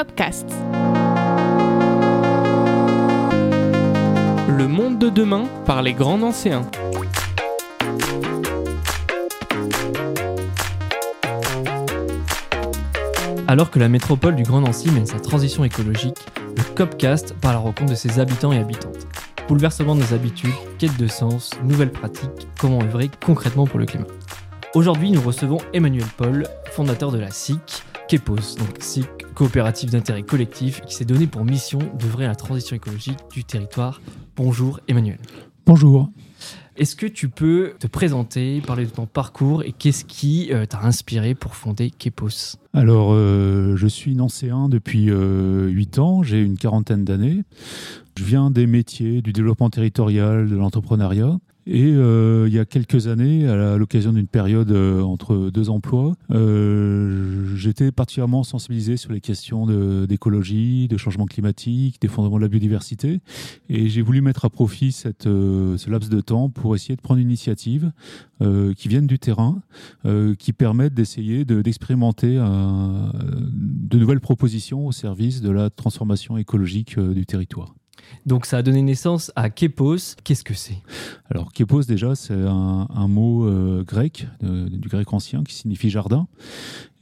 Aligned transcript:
Copcast. 0.00 0.48
Le 4.48 4.66
monde 4.66 4.98
de 4.98 5.10
demain 5.10 5.44
par 5.66 5.82
les 5.82 5.92
grands 5.92 6.22
anciens. 6.22 6.62
Alors 13.46 13.70
que 13.70 13.78
la 13.78 13.90
métropole 13.90 14.36
du 14.36 14.42
Grand 14.42 14.62
Nancy 14.62 14.90
mène 14.90 15.04
sa 15.04 15.20
transition 15.20 15.64
écologique, 15.64 16.16
le 16.56 16.62
Copcast 16.74 17.34
part 17.34 17.50
à 17.50 17.54
la 17.54 17.60
rencontre 17.60 17.90
de 17.90 17.94
ses 17.94 18.20
habitants 18.20 18.52
et 18.52 18.58
habitantes. 18.58 19.06
Bouleversement 19.48 19.94
de 19.94 20.00
nos 20.00 20.14
habitudes, 20.14 20.54
quête 20.78 20.96
de 20.96 21.08
sens, 21.08 21.50
nouvelles 21.62 21.92
pratiques, 21.92 22.48
comment 22.58 22.80
œuvrer 22.80 23.10
concrètement 23.22 23.66
pour 23.66 23.78
le 23.78 23.84
climat. 23.84 24.06
Aujourd'hui, 24.72 25.10
nous 25.10 25.20
recevons 25.20 25.58
Emmanuel 25.74 26.06
Paul, 26.16 26.46
fondateur 26.70 27.12
de 27.12 27.18
la 27.18 27.30
SIC, 27.30 27.82
KEPOS, 28.08 28.56
donc 28.56 28.78
SIC, 28.80 29.19
coopérative 29.40 29.88
d'intérêt 29.88 30.22
collectif, 30.22 30.82
qui 30.82 30.94
s'est 30.94 31.06
donné 31.06 31.26
pour 31.26 31.46
mission 31.46 31.78
d'œuvrer 31.98 32.26
à 32.26 32.28
la 32.28 32.34
transition 32.34 32.76
écologique 32.76 33.16
du 33.32 33.42
territoire. 33.42 34.02
Bonjour 34.36 34.80
Emmanuel. 34.86 35.16
Bonjour. 35.64 36.10
Est-ce 36.76 36.94
que 36.94 37.06
tu 37.06 37.30
peux 37.30 37.72
te 37.78 37.86
présenter, 37.86 38.60
parler 38.60 38.84
de 38.84 38.90
ton 38.90 39.06
parcours 39.06 39.62
et 39.62 39.72
qu'est-ce 39.72 40.04
qui 40.04 40.52
euh, 40.52 40.66
t'a 40.66 40.82
inspiré 40.82 41.34
pour 41.34 41.56
fonder 41.56 41.90
KEPOS? 41.90 42.58
Alors, 42.74 43.14
euh, 43.14 43.76
je 43.76 43.86
suis 43.86 44.14
nancéen 44.14 44.68
depuis 44.68 45.08
euh, 45.08 45.68
8 45.68 45.98
ans, 46.00 46.22
j'ai 46.22 46.42
une 46.42 46.58
quarantaine 46.58 47.06
d'années. 47.06 47.42
Je 48.18 48.24
viens 48.24 48.50
des 48.50 48.66
métiers, 48.66 49.22
du 49.22 49.32
développement 49.32 49.70
territorial, 49.70 50.50
de 50.50 50.56
l'entrepreneuriat. 50.56 51.38
Et 51.66 51.92
euh, 51.92 52.46
il 52.48 52.54
y 52.54 52.58
a 52.58 52.64
quelques 52.64 53.06
années, 53.06 53.46
à 53.46 53.76
l'occasion 53.76 54.12
d'une 54.12 54.26
période 54.26 54.70
euh, 54.70 55.02
entre 55.02 55.50
deux 55.50 55.68
emplois, 55.68 56.16
euh, 56.30 57.54
j'étais 57.54 57.92
particulièrement 57.92 58.44
sensibilisé 58.44 58.96
sur 58.96 59.12
les 59.12 59.20
questions 59.20 59.66
d'écologie, 60.06 60.88
de, 60.88 60.96
changement 60.96 61.26
climatique, 61.26 62.00
d'effondrement 62.00 62.36
de 62.36 62.42
la 62.42 62.48
biodiversité. 62.48 63.20
Et 63.68 63.88
j'ai 63.88 64.02
voulu 64.02 64.22
mettre 64.22 64.44
à 64.44 64.50
profit 64.50 64.92
ce 64.92 65.90
laps 65.90 66.10
de 66.10 66.20
temps 66.20 66.48
pour 66.48 66.74
essayer 66.74 66.96
de 66.96 67.00
prendre 67.00 67.20
une 67.20 67.28
initiative 67.28 67.92
qui 68.76 68.88
vienne 68.88 69.06
du 69.06 69.18
terrain, 69.18 69.62
qui 70.38 70.52
permette 70.52 70.94
d'essayer 70.94 71.44
d'expérimenter 71.44 72.36
de 72.36 73.98
nouvelles 73.98 74.20
propositions 74.20 74.86
au 74.86 74.92
service 74.92 75.40
de 75.40 75.50
la 75.50 75.70
transformation 75.70 76.36
écologique 76.36 76.98
du 76.98 77.26
territoire. 77.26 77.74
Donc 78.26 78.46
ça 78.46 78.58
a 78.58 78.62
donné 78.62 78.82
naissance 78.82 79.32
à 79.36 79.50
Kepos. 79.50 80.16
Qu'est-ce 80.24 80.44
que 80.44 80.54
c'est? 80.54 80.78
Alors 81.30 81.52
Kepos 81.52 81.82
déjà 81.82 82.14
c'est 82.14 82.34
un, 82.34 83.08
mot 83.08 83.44
euh, 83.44 83.84
grec, 83.84 84.26
du 84.42 84.88
grec 84.88 85.12
ancien 85.12 85.42
qui 85.44 85.54
signifie 85.54 85.90
jardin. 85.90 86.28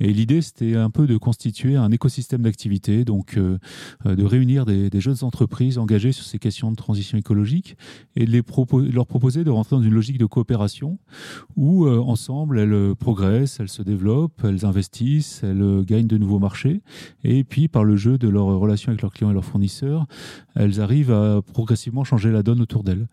Et 0.01 0.13
l'idée, 0.13 0.43
c'était 0.43 0.77
un 0.77 0.91
peu 0.91 1.07
de 1.07 1.17
constituer 1.17 1.77
un 1.77 1.91
écosystème 1.91 2.43
d'activités, 2.43 3.05
donc 3.05 3.37
euh, 3.37 3.59
euh, 4.07 4.15
de 4.15 4.25
réunir 4.25 4.65
des, 4.65 4.91
jeunes 5.01 5.17
entreprises 5.23 5.79
engagées 5.79 6.13
sur 6.13 6.25
ces 6.25 6.39
questions 6.39 6.71
de 6.71 6.77
transition 6.77 7.19
écologique 7.19 7.77
et 8.17 8.25
de, 8.25 8.31
les 8.31 8.43
leur 8.93 9.07
proposer 9.07 9.45
de 9.45 9.51
rentrer 9.51 9.77
dans 9.77 9.83
une 9.83 9.95
logique 9.95 10.19
de 10.19 10.27
coopération 10.27 10.99
où, 11.57 11.87
euh, 11.87 11.99
ensemble, 11.99 12.59
elles 12.59 12.95
progressent, 12.97 13.61
elles 13.61 13.69
se 13.69 13.83
développent, 13.83 14.45
elles 14.45 14.65
investissent, 14.65 15.43
elles 15.43 15.85
gagnent 15.85 16.07
de 16.07 16.19
nouveaux 16.19 16.39
marchés. 16.39 16.83
Et 17.25 17.45
puis, 17.45 17.69
par 17.69 17.85
le 17.85 17.97
jeu 17.97 18.19
de 18.19 18.29
leurs 18.29 18.47
relations 18.47 18.91
avec 18.91 19.03
leurs 19.03 19.13
clients 19.13 19.31
et 19.31 19.35
leurs 19.35 19.45
fournisseurs, 19.45 20.07
elles 20.55 20.81
arrivent 20.81 21.13
à 21.13 21.41
progressivement 21.43 22.05
changer 22.05 22.31
la 22.31 22.43
donne 22.43 22.61
autour 22.61 22.83
d'elles. 22.83 23.09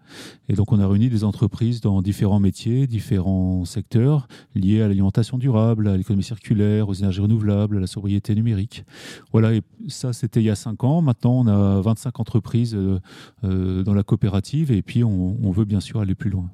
Et 0.49 0.53
donc, 0.53 0.71
on 0.71 0.79
a 0.79 0.87
réuni 0.87 1.09
des 1.09 1.23
entreprises 1.23 1.81
dans 1.81 2.01
différents 2.01 2.39
métiers, 2.39 2.87
différents 2.87 3.65
secteurs 3.65 4.27
liés 4.55 4.81
à 4.81 4.87
l'alimentation 4.87 5.37
durable, 5.37 5.87
à 5.87 5.97
l'économie 5.97 6.23
circulaire, 6.23 6.74
aux 6.81 6.93
énergies 6.93 7.21
renouvelables, 7.21 7.77
à 7.77 7.79
la 7.79 7.87
sobriété 7.87 8.35
numérique. 8.35 8.85
Voilà, 9.31 9.53
et 9.53 9.61
ça 9.87 10.13
c'était 10.13 10.41
il 10.41 10.45
y 10.45 10.49
a 10.49 10.55
5 10.55 10.83
ans. 10.83 11.01
Maintenant, 11.01 11.39
on 11.39 11.47
a 11.47 11.81
25 11.81 12.19
entreprises 12.19 12.75
euh, 12.75 12.99
euh, 13.43 13.83
dans 13.83 13.93
la 13.93 14.03
coopérative 14.03 14.71
et 14.71 14.81
puis 14.81 15.03
on, 15.03 15.51
veut 15.51 15.65
bien 15.65 15.79
sûr 15.79 16.01
aller 16.01 16.15
plus 16.15 16.29
loin. 16.29 16.49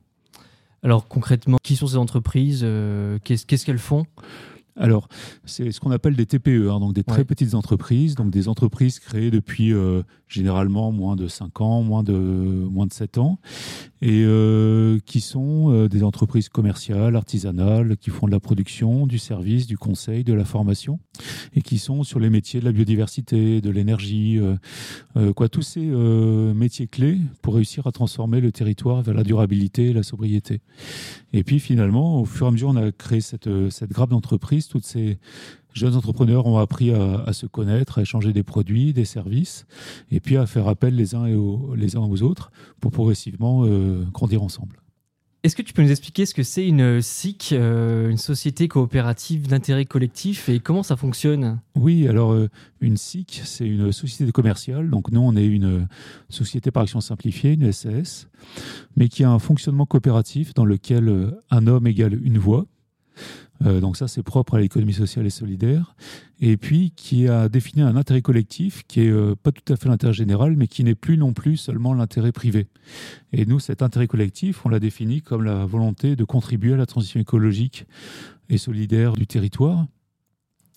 Alors 0.83 1.07
concrètement, 1.07 1.57
qui 1.63 1.75
sont 1.75 1.87
ces 1.87 1.97
entreprises 1.97 2.61
euh, 2.63 3.17
Qu'est-ce 3.23 3.65
qu'elles 3.65 3.79
font? 3.79 4.05
Alors, 4.77 5.07
c'est 5.43 5.71
ce 5.71 5.79
qu'on 5.79 5.91
appelle 5.91 6.15
des 6.15 6.25
TPE, 6.25 6.69
hein, 6.71 6.79
donc 6.79 6.93
des 6.93 7.03
très 7.03 7.25
petites 7.25 7.55
entreprises, 7.55 8.15
donc 8.15 8.31
des 8.31 8.47
entreprises 8.47 8.99
créées 8.99 9.29
depuis 9.29 9.73
généralement 10.31 10.91
moins 10.91 11.15
de 11.15 11.27
5 11.27 11.61
ans, 11.61 11.83
moins 11.83 12.03
de, 12.03 12.13
moins 12.13 12.87
de 12.87 12.93
7 12.93 13.17
ans, 13.17 13.39
et 14.01 14.23
euh, 14.25 14.97
qui 15.05 15.19
sont 15.19 15.71
euh, 15.71 15.89
des 15.89 16.03
entreprises 16.03 16.47
commerciales, 16.47 17.15
artisanales, 17.15 17.97
qui 17.97 18.09
font 18.09 18.27
de 18.27 18.31
la 18.31 18.39
production, 18.39 19.05
du 19.07 19.19
service, 19.19 19.67
du 19.67 19.77
conseil, 19.77 20.23
de 20.23 20.33
la 20.33 20.45
formation, 20.45 20.99
et 21.53 21.61
qui 21.61 21.77
sont 21.77 22.03
sur 22.03 22.19
les 22.19 22.29
métiers 22.29 22.61
de 22.61 22.65
la 22.65 22.71
biodiversité, 22.71 23.59
de 23.61 23.69
l'énergie, 23.69 24.39
euh, 25.17 25.33
quoi, 25.33 25.49
tous 25.49 25.61
ces 25.61 25.81
métiers 25.85 26.87
clés 26.87 27.19
pour 27.41 27.55
réussir 27.55 27.85
à 27.87 27.91
transformer 27.91 28.39
le 28.39 28.51
territoire 28.51 29.01
vers 29.01 29.13
la 29.13 29.23
durabilité 29.23 29.89
et 29.89 29.93
la 29.93 30.03
sobriété. 30.03 30.61
Et 31.33 31.43
puis 31.43 31.59
finalement, 31.59 32.21
au 32.21 32.25
fur 32.25 32.45
et 32.45 32.49
à 32.49 32.51
mesure, 32.51 32.69
on 32.69 32.75
a 32.77 32.91
créé 32.91 33.21
cette, 33.21 33.49
cette 33.69 33.91
grappe 33.91 34.11
d'entreprises, 34.11 34.67
toutes 34.67 34.85
ces 34.85 35.19
jeunes 35.73 35.95
entrepreneurs 35.95 36.45
ont 36.45 36.57
appris 36.57 36.91
à, 36.91 37.33
se 37.33 37.45
connaître, 37.45 37.99
à 37.99 38.01
échanger 38.01 38.33
des 38.33 38.43
produits, 38.43 38.93
des 38.93 39.05
services, 39.05 39.65
et 40.11 40.19
puis 40.19 40.37
à 40.37 40.45
faire 40.45 40.67
appel 40.67 40.95
les 40.95 41.15
uns, 41.15 41.25
et 41.25 41.35
aux, 41.35 41.73
les 41.75 41.95
uns 41.95 42.01
aux 42.01 42.21
autres 42.23 42.51
pour 42.79 42.91
progressivement 42.91 43.63
euh, 43.65 44.03
grandir 44.11 44.43
ensemble. 44.43 44.77
Est-ce 45.43 45.55
que 45.55 45.63
tu 45.63 45.73
peux 45.73 45.81
nous 45.81 45.89
expliquer 45.89 46.27
ce 46.27 46.35
que 46.35 46.43
c'est 46.43 46.67
une 46.67 47.01
SIC, 47.01 47.49
euh, 47.53 48.11
une 48.11 48.17
société 48.17 48.67
coopérative 48.67 49.47
d'intérêt 49.47 49.85
collectif, 49.85 50.49
et 50.49 50.59
comment 50.59 50.83
ça 50.83 50.95
fonctionne? 50.95 51.59
Oui, 51.75 52.07
alors 52.07 52.33
euh, 52.33 52.47
une 52.79 52.95
SIC, 52.95 53.41
c'est 53.43 53.65
une 53.65 53.91
société 53.91 54.31
commerciale. 54.31 54.91
Donc 54.91 55.11
nous, 55.11 55.21
on 55.21 55.35
est 55.35 55.47
une 55.47 55.87
société 56.29 56.69
par 56.69 56.83
action 56.83 57.01
simplifiée, 57.01 57.53
une 57.53 57.71
SAS, 57.71 58.27
mais 58.95 59.09
qui 59.09 59.23
a 59.23 59.31
un 59.31 59.39
fonctionnement 59.39 59.87
coopératif 59.87 60.53
dans 60.53 60.65
lequel 60.65 61.33
un 61.49 61.65
homme 61.65 61.87
égale 61.87 62.19
une 62.23 62.37
voix. 62.37 62.67
Euh, 63.65 63.79
donc 63.79 63.97
ça, 63.97 64.07
c'est 64.07 64.23
propre 64.23 64.55
à 64.55 64.59
l'économie 64.59 64.93
sociale 64.93 65.25
et 65.25 65.29
solidaire. 65.29 65.95
Et 66.39 66.57
puis, 66.57 66.91
qui 66.95 67.27
a 67.27 67.49
défini 67.49 67.81
un 67.81 67.95
intérêt 67.95 68.21
collectif 68.21 68.83
qui 68.87 69.01
est 69.01 69.11
euh, 69.11 69.35
pas 69.35 69.51
tout 69.51 69.71
à 69.71 69.75
fait 69.75 69.89
l'intérêt 69.89 70.13
général, 70.13 70.55
mais 70.57 70.67
qui 70.67 70.83
n'est 70.83 70.95
plus 70.95 71.17
non 71.17 71.33
plus 71.33 71.57
seulement 71.57 71.93
l'intérêt 71.93 72.31
privé. 72.31 72.67
Et 73.33 73.45
nous, 73.45 73.59
cet 73.59 73.81
intérêt 73.81 74.07
collectif, 74.07 74.65
on 74.65 74.69
l'a 74.69 74.79
défini 74.79 75.21
comme 75.21 75.43
la 75.43 75.65
volonté 75.65 76.15
de 76.15 76.23
contribuer 76.23 76.73
à 76.73 76.77
la 76.77 76.85
transition 76.85 77.19
écologique 77.19 77.85
et 78.49 78.57
solidaire 78.57 79.13
du 79.13 79.27
territoire. 79.27 79.85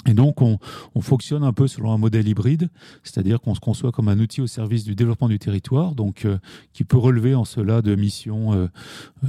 Et 0.06 0.14
donc, 0.14 0.42
on, 0.42 0.58
fonctionne 1.00 1.44
un 1.44 1.52
peu 1.52 1.66
selon 1.66 1.92
un 1.92 1.98
modèle 1.98 2.26
hybride, 2.26 2.70
c'est-à-dire 3.02 3.40
qu'on 3.40 3.54
se 3.54 3.60
conçoit 3.60 3.92
comme 3.92 4.08
un 4.08 4.18
outil 4.18 4.40
au 4.40 4.46
service 4.46 4.84
du 4.84 4.94
développement 4.94 5.28
du 5.28 5.38
territoire, 5.38 5.94
donc 5.94 6.24
euh, 6.24 6.38
qui 6.72 6.84
peut 6.84 6.96
relever 6.96 7.34
en 7.34 7.44
cela 7.44 7.82
de 7.82 7.94
missions 7.94 8.54
euh, 8.54 8.66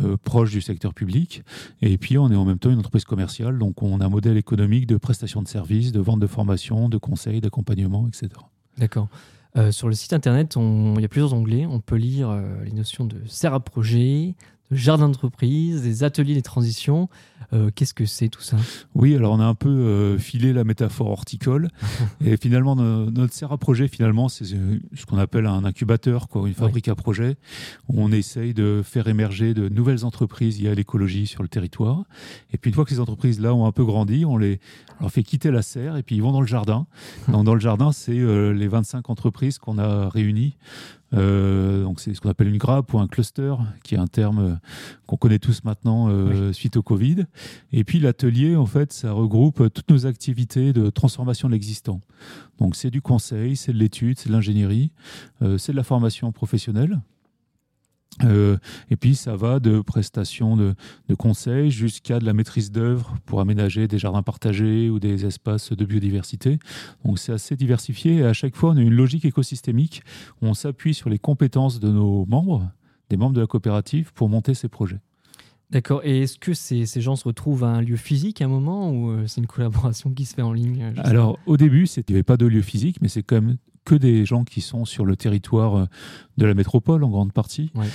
euh, 0.04 0.18
proches 0.24 0.52
du 0.52 0.62
secteur 0.62 0.94
public. 0.94 1.44
Et 1.82 1.98
puis, 1.98 2.18
on 2.18 2.32
est 2.32 2.36
en 2.36 2.46
même 2.46 2.60
temps 2.60 2.72
une 2.72 2.80
entreprise 2.80 3.04
commerciale, 3.04 3.58
donc 3.60 3.84
on 3.84 4.00
a 4.00 4.06
un 4.06 4.10
modèle 4.10 4.38
économique 4.38 4.88
de 4.88 4.98
prestation 4.98 5.42
de 5.42 5.48
services, 5.48 5.92
de 5.92 6.00
vente 6.00 6.20
de 6.20 6.28
formation, 6.28 6.88
de 6.90 6.98
conseils, 6.98 7.42
d'accompagnement, 7.42 8.08
etc. 8.08 8.30
D'accord. 8.78 9.08
sur 9.72 9.88
le 9.88 9.94
site 9.94 10.14
internet, 10.14 10.56
il 10.58 11.02
y 11.02 11.06
a 11.06 11.08
plusieurs 11.08 11.34
onglets. 11.34 11.66
On 11.66 11.80
peut 11.80 11.96
lire 11.96 12.38
les 12.66 12.74
notions 12.74 13.06
de 13.06 13.16
serre 13.26 13.54
à 13.54 13.62
projet, 13.62 14.36
de 14.72 14.76
jardin 14.76 15.08
d'entreprise, 15.08 15.82
des 15.82 16.04
ateliers 16.04 16.34
des 16.34 16.42
transitions. 16.42 17.10
Euh, 17.54 17.70
qu'est-ce 17.74 17.94
que 17.94 18.06
c'est 18.06 18.30
tout 18.30 18.42
ça? 18.42 18.58
Oui, 18.96 19.16
alors 19.16 19.34
on 19.34 19.40
a 19.40 19.46
un 19.46 19.56
peu 19.56 19.70
euh, 19.70 20.18
filé 20.18 20.54
la 20.54 20.64
métaphore 20.64 21.12
horticole. 21.12 21.70
et 22.26 22.38
finalement, 22.38 22.76
notre 22.76 23.34
serre 23.34 23.52
à 23.52 23.58
projet, 23.58 23.88
finalement, 23.88 24.30
c'est 24.30 24.54
euh, 24.54 24.80
ce 24.96 25.06
qu'on 25.06 25.18
appelle 25.18 25.46
un 25.46 25.64
incubateur, 25.64 26.28
quoi, 26.28 26.48
une 26.48 26.54
fabrique 26.54 26.88
à 26.88 26.96
projet. 26.96 27.38
Où 27.88 28.02
on 28.02 28.12
essaye 28.12 28.54
de 28.54 28.82
faire 28.84 29.08
émerger 29.08 29.54
de 29.54 29.70
nouvelles 29.70 30.06
entreprises 30.06 30.60
liées 30.60 30.70
à 30.70 30.76
l'écologie 30.76 31.28
sur 31.28 31.44
le 31.44 31.50
territoire. 31.50 32.04
Et 32.52 32.58
puis 32.58 32.70
une 32.70 32.76
fois 32.76 32.86
que 32.86 32.92
ces 32.92 33.00
entreprises-là 33.00 33.54
ont 33.54 33.66
un 33.66 33.72
peu 33.72 33.86
grandi, 33.86 34.26
on 34.26 34.38
les 34.38 34.60
leur 35.00 35.12
fait 35.12 35.24
quitter 35.24 35.52
la 35.52 35.62
serre 35.62 35.98
et 35.98 36.04
puis 36.04 36.16
ils 36.16 36.22
vont 36.22 36.32
dans 36.32 36.42
le 36.42 36.48
jardin. 36.48 36.88
Donc 37.28 37.46
dans 37.46 37.54
le 37.54 37.60
jardin, 37.60 37.92
c'est 37.92 38.14
les 38.14 38.68
25 38.68 39.10
entreprises 39.10 39.60
qu'on 39.60 39.78
a 39.78 40.10
réunies 40.10 40.56
euh, 41.16 41.84
donc 41.84 42.00
c'est 42.00 42.14
ce 42.14 42.22
qu'on 42.22 42.30
appelle 42.30 42.48
une 42.48 42.58
grappe 42.58 42.94
ou 42.94 43.00
un 43.00 43.08
cluster, 43.08 43.56
qui 43.84 43.96
est 43.96 43.98
un 43.98 44.08
terme 44.08 44.40
euh, 44.40 44.56
qu'on 45.08 45.18
connaît 45.18 45.40
tous 45.40 45.64
maintenant 45.64 46.08
euh, 46.10 46.54
suite 46.54 46.78
au 46.78 46.84
Covid. 46.84 47.26
Et 47.72 47.84
puis 47.84 48.00
l'atelier, 48.00 48.56
en 48.56 48.66
fait, 48.66 48.94
ça 48.94 49.12
regroupe 49.12 49.72
toutes 49.74 49.90
nos 49.90 50.06
activités 50.06 50.74
de 50.74 50.90
transformation 50.90 51.48
de 51.48 51.54
l'existant. 51.54 52.02
Donc 52.60 52.76
c'est 52.76 52.92
du 52.92 53.02
conseil, 53.02 53.56
c'est 53.56 53.74
de 53.74 53.78
l'étude, 53.78 54.20
c'est 54.20 54.30
de 54.30 54.34
l'ingénierie, 54.34 54.92
c'est 55.58 55.72
de 55.72 55.78
la 55.78 55.84
formation 55.84 56.32
professionnelle. 56.32 57.00
Euh, 58.24 58.58
et 58.90 58.96
puis 58.96 59.16
ça 59.16 59.36
va 59.36 59.60
de 59.60 59.82
prestations 59.82 60.56
de, 60.56 60.74
de 61.10 61.16
conseils 61.16 61.70
jusqu'à 61.70 62.20
de 62.20 62.26
la 62.26 62.34
maîtrise 62.34 62.72
d'œuvre 62.72 63.16
pour 63.26 63.42
aménager 63.42 63.88
des 63.88 64.00
jardins 64.00 64.24
partagés 64.24 64.90
ou 64.90 65.00
des 65.00 65.26
espaces 65.26 65.74
de 65.74 65.86
biodiversité. 65.86 66.60
Donc 67.04 67.20
c'est 67.20 67.34
assez 67.34 67.56
diversifié 67.56 68.18
et 68.18 68.26
à 68.26 68.34
chaque 68.34 68.56
fois 68.56 68.72
on 68.72 68.78
a 68.78 68.82
une 68.82 68.94
logique 68.94 69.26
écosystémique 69.26 70.02
où 70.42 70.48
on 70.48 70.54
s'appuie 70.54 70.94
sur 70.94 71.10
les 71.10 71.20
compétences 71.20 71.80
de 71.80 71.90
nos 71.90 72.26
membres, 72.26 72.72
des 73.10 73.18
membres 73.18 73.34
de 73.34 73.42
la 73.42 73.48
coopérative, 73.48 74.14
pour 74.14 74.30
monter 74.30 74.54
ces 74.54 74.70
projets. 74.70 75.00
D'accord. 75.72 76.02
Et 76.04 76.22
est-ce 76.22 76.38
que 76.38 76.54
ces, 76.54 76.86
ces, 76.86 77.02
gens 77.02 77.16
se 77.16 77.24
retrouvent 77.24 77.64
à 77.64 77.70
un 77.70 77.82
lieu 77.82 77.96
physique 77.96 78.42
à 78.42 78.46
un 78.46 78.48
moment 78.48 78.92
ou 78.92 79.28
c'est 79.28 79.42
une 79.42 79.48
collaboration 79.48 80.12
qui 80.12 80.26
se 80.26 80.36
fait 80.36 80.44
en 80.44 80.54
ligne 80.54 80.94
Alors, 80.98 81.40
au 81.48 81.58
début, 81.58 81.88
il 81.88 82.04
n'y 82.08 82.16
avait 82.16 82.24
pas 82.24 82.38
de 82.38 82.46
lieu 82.46 82.62
physique, 82.62 82.98
mais 83.02 83.08
c'est 83.08 83.24
quand 83.24 83.42
même 83.42 83.58
que 83.86 83.96
des 83.96 84.26
gens 84.26 84.44
qui 84.44 84.62
sont 84.62 84.86
sur 84.86 85.06
le 85.06 85.16
territoire 85.16 85.88
de 86.38 86.46
la 86.46 86.54
métropole 86.54 87.04
en 87.04 87.10
grande 87.10 87.34
partie. 87.34 87.72
Ouais. 87.76 87.86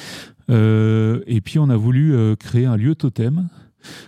Euh, 0.51 1.23
et 1.27 1.41
puis, 1.41 1.59
on 1.59 1.69
a 1.69 1.77
voulu 1.77 2.15
créer 2.37 2.67
un 2.67 2.77
lieu 2.77 2.95
totem 2.95 3.49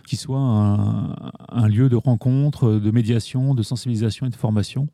qui 0.06 0.16
soit 0.16 0.38
un, 0.38 1.16
un, 1.48 1.66
lieu 1.66 1.88
de 1.88 1.96
rencontre, 1.96 2.72
de 2.72 2.90
médiation, 2.90 3.54
de 3.54 3.62
sensibilisation 3.62 4.26
et 4.26 4.30
de 4.30 4.36
formation. 4.36 4.88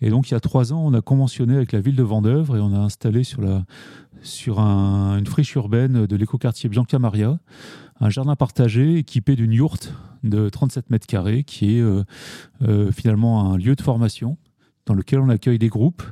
Et 0.00 0.10
donc, 0.10 0.30
il 0.30 0.34
y 0.34 0.36
a 0.36 0.40
trois 0.40 0.72
ans, 0.72 0.82
on 0.84 0.92
a 0.94 1.00
conventionné 1.00 1.54
avec 1.54 1.70
la 1.72 1.80
ville 1.80 1.94
de 1.94 2.02
Vendœuvre 2.02 2.56
et 2.56 2.60
on 2.60 2.74
a 2.74 2.78
installé 2.78 3.22
sur, 3.22 3.40
la, 3.40 3.64
sur 4.22 4.58
un, 4.58 5.18
une 5.18 5.26
friche 5.26 5.54
urbaine 5.54 6.06
de 6.06 6.16
l'écoquartier 6.16 6.68
Bianca 6.68 6.98
Maria 6.98 7.38
un 8.02 8.10
jardin 8.10 8.34
partagé 8.34 8.98
équipé 8.98 9.36
d'une 9.36 9.52
yourte 9.52 9.94
de 10.24 10.48
37 10.48 10.90
mètres 10.90 11.06
carrés 11.06 11.44
qui 11.44 11.76
est 11.76 11.80
euh, 11.80 12.02
euh, 12.62 12.90
finalement 12.90 13.52
un 13.52 13.56
lieu 13.56 13.76
de 13.76 13.82
formation 13.82 14.36
dans 14.86 14.94
lequel 14.94 15.20
on 15.20 15.28
accueille 15.28 15.58
des 15.58 15.68
groupes, 15.68 16.02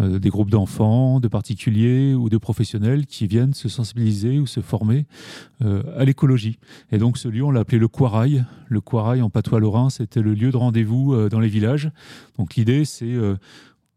euh, 0.00 0.18
des 0.18 0.28
groupes 0.28 0.50
d'enfants, 0.50 1.20
de 1.20 1.28
particuliers 1.28 2.14
ou 2.14 2.28
de 2.28 2.36
professionnels 2.36 3.06
qui 3.06 3.26
viennent 3.26 3.54
se 3.54 3.68
sensibiliser 3.68 4.38
ou 4.38 4.46
se 4.46 4.60
former 4.60 5.06
euh, 5.62 5.82
à 5.96 6.04
l'écologie. 6.04 6.58
Et 6.90 6.98
donc 6.98 7.18
ce 7.18 7.28
lieu, 7.28 7.44
on 7.44 7.50
l'a 7.50 7.60
appelé 7.60 7.78
le 7.78 7.88
Quarail. 7.88 8.44
Le 8.68 8.80
Quarail 8.80 9.22
en 9.22 9.30
patois 9.30 9.60
lorrain, 9.60 9.90
c'était 9.90 10.22
le 10.22 10.34
lieu 10.34 10.50
de 10.50 10.56
rendez-vous 10.56 11.14
euh, 11.14 11.28
dans 11.28 11.40
les 11.40 11.48
villages. 11.48 11.90
Donc 12.38 12.56
l'idée, 12.56 12.84
c'est 12.84 13.16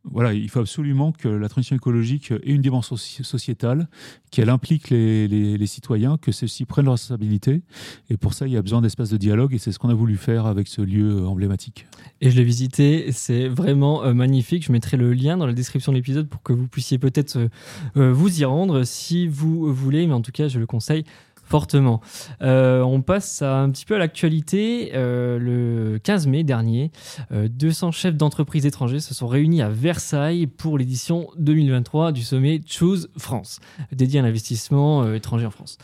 voilà, 0.04 0.34
il 0.34 0.50
faut 0.50 0.60
absolument 0.60 1.12
que 1.12 1.28
la 1.28 1.48
transition 1.48 1.76
écologique 1.76 2.32
ait 2.32 2.40
une 2.46 2.62
dimension 2.62 2.96
sociétale, 2.96 3.88
qu'elle 4.32 4.50
implique 4.50 4.90
les, 4.90 5.66
citoyens, 5.68 6.18
que 6.18 6.32
ceux-ci 6.32 6.66
prennent 6.66 6.86
leurs 6.86 6.96
responsabilités. 6.96 7.62
Et 8.10 8.18
pour 8.18 8.34
ça, 8.34 8.48
il 8.48 8.54
y 8.54 8.58
a 8.58 8.62
besoin 8.62 8.82
d'espace 8.82 9.10
de 9.10 9.18
dialogue 9.18 9.54
et 9.54 9.60
c'est 9.60 9.72
ce 9.72 9.80
qu'on 9.80 9.90
a 9.90 9.94
voulu 9.94 10.18
faire 10.18 10.48
avec 10.48 10.68
ce 10.68 10.82
lieu 10.82 11.26
emblématique. 11.28 11.86
Et 12.20 12.32
je 12.32 12.38
l'ai 12.38 12.44
visité, 12.44 13.12
c'est 13.12 13.48
vraiment 13.48 14.04
euh, 14.04 14.14
magnifique. 14.14 14.66
Je 14.66 14.72
mettrai 14.72 14.98
le 14.98 15.14
lien 15.14 15.38
dans 15.38 15.46
la 15.46 15.54
description 15.54 15.92
de 15.92 15.98
l'épisode 15.98 16.28
pour 16.28 16.42
que 16.42 16.54
vous 16.54 16.68
puissiez 16.68 16.98
peut-être 16.98 17.38
euh, 17.96 18.12
vous 18.12 18.42
y 18.42 18.46
rendre 18.46 18.84
si 18.84 19.28
vous 19.28 19.74
voulez, 19.74 20.08
mais 20.08 20.14
en 20.14 20.22
tout 20.22 20.32
cas, 20.32 20.48
je 20.48 20.60
le 20.60 20.66
conseille 20.66 21.04
Euh, 22.42 22.82
on 22.82 23.02
passe 23.02 23.42
un 23.42 23.70
petit 23.70 23.86
peu 23.86 23.96
à 23.96 23.98
l'actualité. 23.98 24.92
Euh, 24.94 25.38
le 25.38 26.00
15 26.00 26.28
mai 26.28 26.44
dernier, 26.44 26.92
euh, 27.32 27.48
200 27.50 27.92
chefs 27.92 28.16
d'entreprise 28.16 28.66
étrangers 28.66 29.00
se 29.00 29.14
sont 29.14 29.28
réunis 29.28 29.62
à 29.62 29.70
Versailles 29.70 30.48
pour 30.48 30.78
l'édition 30.78 31.28
2023 31.38 32.12
du 32.12 32.24
sommet 32.24 32.62
Choose 32.66 33.10
France, 33.18 33.60
dédié 33.92 34.20
à 34.20 34.24
l'investissement 34.24 35.04
euh, 35.04 35.16
étranger 35.16 35.46
en 35.46 35.52
France. 35.52 35.78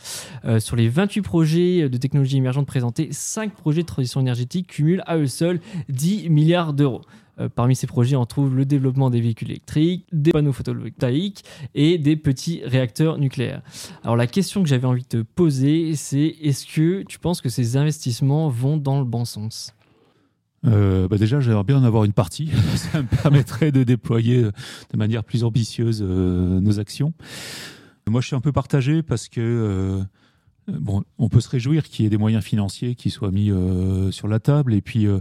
Euh, 0.44 0.58
sur 0.60 0.76
les 0.76 0.88
28 0.88 1.22
projets 1.22 1.88
de 1.88 1.96
technologie 1.98 2.38
émergente 2.38 2.66
présentés, 2.66 3.08
5 3.10 3.52
projets 3.52 3.82
de 3.82 3.86
transition 3.86 4.20
énergétique 4.20 4.68
cumulent 4.68 5.02
à 5.06 5.16
eux 5.16 5.26
seuls 5.26 5.60
10 5.88 6.30
milliards 6.30 6.72
d'euros. 6.72 7.02
Euh, 7.40 7.48
parmi 7.48 7.76
ces 7.76 7.86
projets, 7.86 8.16
on 8.16 8.26
trouve 8.26 8.54
le 8.54 8.64
développement 8.64 9.10
des 9.10 9.20
véhicules 9.20 9.50
électriques, 9.50 10.06
des 10.12 10.32
panneaux 10.32 10.52
photovoltaïques 10.52 11.44
et 11.74 11.98
des 11.98 12.16
petits 12.16 12.62
réacteurs 12.64 13.18
nucléaires. 13.18 13.62
Alors 14.02 14.16
la 14.16 14.26
question 14.26 14.62
que 14.62 14.68
j'avais 14.68 14.86
envie 14.86 15.02
de 15.02 15.08
te 15.08 15.22
poser, 15.22 15.94
c'est 15.94 16.36
est-ce 16.42 16.66
que 16.66 17.02
tu 17.02 17.18
penses 17.18 17.40
que 17.40 17.48
ces 17.48 17.76
investissements 17.76 18.48
vont 18.48 18.76
dans 18.76 18.98
le 18.98 19.04
bon 19.04 19.24
sens? 19.24 19.74
Euh, 20.66 21.06
bah 21.08 21.18
déjà, 21.18 21.40
j'aimerais 21.40 21.64
bien 21.64 21.78
en 21.78 21.84
avoir 21.84 22.04
une 22.04 22.12
partie. 22.12 22.50
Ça 22.74 23.02
me 23.02 23.08
permettrait 23.08 23.72
de 23.72 23.84
déployer 23.84 24.42
de 24.42 24.96
manière 24.96 25.24
plus 25.24 25.44
ambitieuse 25.44 26.02
euh, 26.02 26.60
nos 26.60 26.80
actions. 26.80 27.12
Moi, 28.08 28.20
je 28.20 28.28
suis 28.28 28.36
un 28.36 28.40
peu 28.40 28.52
partagé 28.52 29.02
parce 29.02 29.28
que 29.28 29.40
euh, 29.40 30.02
Bon, 30.68 31.02
on 31.18 31.28
peut 31.28 31.40
se 31.40 31.48
réjouir 31.48 31.84
qu'il 31.84 32.04
y 32.04 32.06
ait 32.06 32.10
des 32.10 32.18
moyens 32.18 32.44
financiers 32.44 32.94
qui 32.94 33.08
soient 33.10 33.30
mis 33.30 33.50
euh, 33.50 34.10
sur 34.10 34.28
la 34.28 34.38
table. 34.38 34.74
Et 34.74 34.82
puis, 34.82 35.06
euh, 35.06 35.20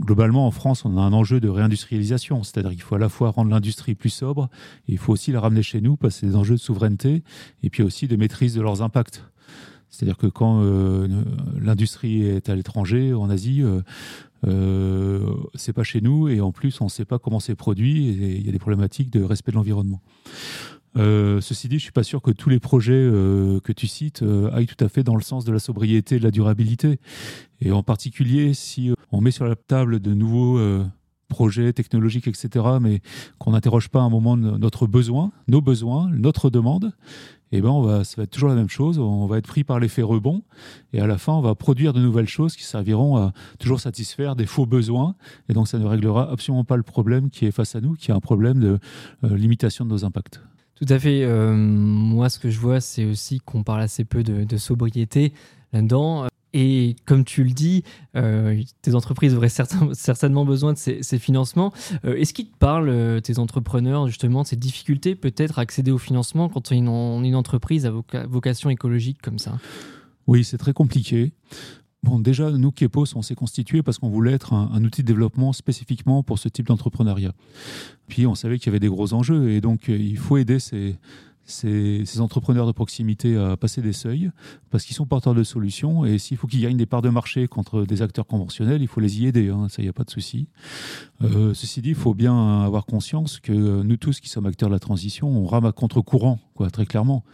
globalement, 0.00 0.46
en 0.46 0.50
France, 0.50 0.84
on 0.84 0.96
a 0.96 1.00
un 1.00 1.12
enjeu 1.12 1.38
de 1.38 1.48
réindustrialisation. 1.48 2.42
C'est-à-dire 2.42 2.70
qu'il 2.70 2.82
faut 2.82 2.94
à 2.94 2.98
la 2.98 3.10
fois 3.10 3.30
rendre 3.30 3.50
l'industrie 3.50 3.94
plus 3.94 4.10
sobre, 4.10 4.48
il 4.88 4.98
faut 4.98 5.12
aussi 5.12 5.32
la 5.32 5.40
ramener 5.40 5.62
chez 5.62 5.80
nous 5.80 5.96
parce 5.96 6.14
que 6.14 6.20
c'est 6.20 6.26
des 6.26 6.36
enjeux 6.36 6.54
de 6.54 6.60
souveraineté, 6.60 7.22
et 7.62 7.70
puis 7.70 7.82
aussi 7.82 8.08
de 8.08 8.16
maîtrise 8.16 8.54
de 8.54 8.62
leurs 8.62 8.82
impacts. 8.82 9.22
C'est-à-dire 9.90 10.16
que 10.16 10.26
quand 10.26 10.62
euh, 10.62 11.08
l'industrie 11.58 12.22
est 12.22 12.48
à 12.48 12.54
l'étranger, 12.54 13.14
en 13.14 13.30
Asie, 13.30 13.62
euh, 13.62 13.80
euh, 14.46 15.34
c'est 15.54 15.72
pas 15.72 15.84
chez 15.84 16.00
nous, 16.00 16.28
et 16.28 16.40
en 16.40 16.52
plus, 16.52 16.80
on 16.80 16.84
ne 16.84 16.90
sait 16.90 17.04
pas 17.04 17.18
comment 17.18 17.40
c'est 17.40 17.54
produit, 17.54 18.08
et 18.08 18.36
il 18.36 18.44
y 18.44 18.48
a 18.48 18.52
des 18.52 18.58
problématiques 18.58 19.10
de 19.10 19.22
respect 19.22 19.52
de 19.52 19.56
l'environnement. 19.56 20.02
Euh, 20.96 21.40
ceci 21.40 21.68
dit, 21.68 21.78
je 21.78 21.84
suis 21.84 21.92
pas 21.92 22.02
sûr 22.02 22.22
que 22.22 22.30
tous 22.30 22.48
les 22.48 22.60
projets 22.60 22.94
euh, 22.94 23.60
que 23.60 23.72
tu 23.72 23.86
cites 23.86 24.22
euh, 24.22 24.50
aillent 24.52 24.66
tout 24.66 24.82
à 24.84 24.88
fait 24.88 25.02
dans 25.02 25.16
le 25.16 25.22
sens 25.22 25.44
de 25.44 25.52
la 25.52 25.58
sobriété 25.58 26.16
et 26.16 26.18
de 26.18 26.24
la 26.24 26.30
durabilité. 26.30 26.98
Et 27.60 27.70
en 27.72 27.82
particulier, 27.82 28.54
si 28.54 28.92
on 29.12 29.20
met 29.20 29.30
sur 29.30 29.46
la 29.46 29.56
table 29.56 30.00
de 30.00 30.14
nouveaux 30.14 30.60
projets 31.28 31.72
technologiques, 31.72 32.28
etc., 32.28 32.64
mais 32.80 33.00
qu'on 33.38 33.52
n'interroge 33.52 33.88
pas 33.88 34.00
à 34.00 34.02
un 34.02 34.10
moment 34.10 34.36
notre 34.36 34.86
besoin, 34.86 35.32
nos 35.48 35.60
besoins, 35.60 36.10
notre 36.12 36.50
demande, 36.50 36.92
eh 37.52 37.60
ben 37.60 37.70
on 37.70 37.80
va, 37.80 38.04
ça 38.04 38.14
va 38.18 38.24
être 38.24 38.30
toujours 38.30 38.50
la 38.50 38.54
même 38.54 38.68
chose. 38.68 38.98
On 38.98 39.26
va 39.26 39.38
être 39.38 39.46
pris 39.46 39.64
par 39.64 39.80
l'effet 39.80 40.02
rebond, 40.02 40.42
et 40.92 41.00
à 41.00 41.06
la 41.06 41.16
fin, 41.16 41.32
on 41.32 41.40
va 41.40 41.54
produire 41.54 41.94
de 41.94 42.00
nouvelles 42.00 42.28
choses 42.28 42.56
qui 42.56 42.64
serviront 42.64 43.16
à 43.16 43.32
toujours 43.58 43.80
satisfaire 43.80 44.36
des 44.36 44.46
faux 44.46 44.66
besoins, 44.66 45.14
et 45.48 45.54
donc 45.54 45.66
ça 45.66 45.78
ne 45.78 45.86
réglera 45.86 46.30
absolument 46.30 46.64
pas 46.64 46.76
le 46.76 46.82
problème 46.82 47.30
qui 47.30 47.46
est 47.46 47.52
face 47.52 47.74
à 47.74 47.80
nous, 47.80 47.94
qui 47.94 48.10
est 48.10 48.14
un 48.14 48.20
problème 48.20 48.60
de 48.60 48.78
limitation 49.22 49.86
de 49.86 49.90
nos 49.90 50.04
impacts. 50.04 50.42
Tout 50.76 50.86
à 50.88 50.98
fait. 50.98 51.24
Euh, 51.24 51.54
moi, 51.54 52.28
ce 52.28 52.38
que 52.38 52.50
je 52.50 52.60
vois, 52.60 52.80
c'est 52.80 53.04
aussi 53.04 53.40
qu'on 53.40 53.62
parle 53.62 53.80
assez 53.80 54.04
peu 54.04 54.22
de, 54.22 54.56
sobriété 54.56 55.32
là-dedans. 55.72 56.26
Et 56.52 56.96
comme 57.06 57.24
tu 57.24 57.44
le 57.44 57.50
dis, 57.50 57.82
euh, 58.14 58.62
tes 58.82 58.94
entreprises 58.94 59.34
auraient 59.34 59.48
certain, 59.48 59.90
certainement 59.94 60.44
besoin 60.44 60.74
de 60.74 60.78
ces, 60.78 61.18
financements. 61.18 61.72
Euh, 62.04 62.16
Est-ce 62.16 62.32
qu'ils 62.34 62.48
te 62.48 62.56
parlent, 62.56 63.20
tes 63.22 63.38
entrepreneurs, 63.38 64.06
justement, 64.06 64.42
de 64.42 64.46
ces 64.46 64.56
difficultés 64.56 65.14
peut-être 65.14 65.58
à 65.58 65.62
accéder 65.62 65.90
au 65.90 65.98
financement 65.98 66.48
quand 66.48 66.70
on 66.72 67.24
est 67.24 67.28
une 67.28 67.36
entreprise 67.36 67.86
à 67.86 67.90
voca 67.90 68.26
vocation 68.26 68.68
écologique 68.68 69.20
comme 69.22 69.38
ça? 69.38 69.58
Oui, 70.26 70.44
c'est 70.44 70.58
très 70.58 70.72
compliqué. 70.72 71.32
Bon, 72.06 72.20
déjà, 72.20 72.52
nous, 72.52 72.70
Kepos, 72.70 73.16
on 73.16 73.22
s'est 73.22 73.34
constitué 73.34 73.82
parce 73.82 73.98
qu'on 73.98 74.08
voulait 74.08 74.30
être 74.30 74.52
un, 74.52 74.84
outil 74.84 75.02
de 75.02 75.08
développement 75.08 75.52
spécifiquement 75.52 76.22
pour 76.22 76.38
ce 76.38 76.48
type 76.48 76.68
d'entrepreneuriat. 76.68 77.32
Puis, 78.06 78.28
on 78.28 78.36
savait 78.36 78.58
qu'il 78.58 78.66
y 78.66 78.70
avait 78.70 78.78
des 78.78 78.88
gros 78.88 79.12
enjeux 79.12 79.50
et 79.50 79.60
donc 79.60 79.88
il 79.88 80.16
faut 80.16 80.36
aider 80.36 80.60
ces, 80.60 80.94
ces, 81.46 82.04
ces, 82.04 82.20
entrepreneurs 82.20 82.68
de 82.68 82.70
proximité 82.70 83.36
à 83.36 83.56
passer 83.56 83.82
des 83.82 83.92
seuils 83.92 84.30
parce 84.70 84.84
qu'ils 84.84 84.94
sont 84.94 85.04
porteurs 85.04 85.34
de 85.34 85.42
solutions 85.42 86.04
et 86.04 86.18
s'il 86.18 86.36
faut 86.36 86.46
qu'ils 86.46 86.60
gagnent 86.60 86.76
des 86.76 86.86
parts 86.86 87.02
de 87.02 87.08
marché 87.08 87.48
contre 87.48 87.84
des 87.84 88.02
acteurs 88.02 88.28
conventionnels, 88.28 88.82
il 88.82 88.88
faut 88.88 89.00
les 89.00 89.22
y 89.22 89.26
aider, 89.26 89.48
hein, 89.48 89.66
ça, 89.68 89.82
il 89.82 89.86
n'y 89.86 89.90
a 89.90 89.92
pas 89.92 90.04
de 90.04 90.10
souci. 90.10 90.46
Euh, 91.22 91.54
ceci 91.54 91.82
dit, 91.82 91.88
il 91.88 91.96
faut 91.96 92.14
bien 92.14 92.62
avoir 92.62 92.86
conscience 92.86 93.40
que 93.40 93.52
nous 93.52 93.96
tous 93.96 94.20
qui 94.20 94.28
sommes 94.28 94.46
acteurs 94.46 94.68
de 94.68 94.74
la 94.74 94.80
transition, 94.80 95.28
on 95.28 95.44
rame 95.44 95.64
à 95.64 95.72
contre-courant, 95.72 96.38
quoi, 96.54 96.70
très 96.70 96.86
clairement 96.86 97.24